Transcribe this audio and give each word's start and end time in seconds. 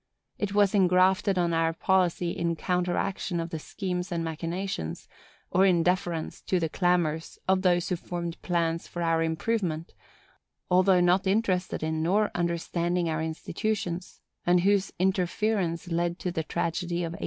It 0.39 0.55
was 0.55 0.73
engrafted 0.73 1.37
on 1.37 1.53
our 1.53 1.73
policy 1.73 2.31
in 2.31 2.55
counteraction 2.55 3.39
of 3.39 3.51
the 3.51 3.59
schemes 3.59 4.11
and 4.11 4.23
machinations, 4.23 5.07
or 5.51 5.63
in 5.63 5.83
deference 5.83 6.41
to 6.45 6.59
the 6.59 6.69
clamors, 6.69 7.37
of 7.47 7.61
those 7.61 7.89
who 7.89 7.95
formed 7.95 8.41
plans 8.41 8.87
for 8.87 9.03
our 9.03 9.21
improvement, 9.21 9.93
although 10.71 11.01
not 11.01 11.27
interested 11.27 11.83
in 11.83 12.01
nor 12.01 12.31
understanding 12.33 13.09
our 13.09 13.21
institutions, 13.21 14.21
and 14.43 14.61
whose 14.61 14.91
interference 14.97 15.89
led 15.89 16.17
to 16.17 16.31
the 16.31 16.41
tragedy 16.41 17.03
of 17.03 17.11
1822. 17.13 17.19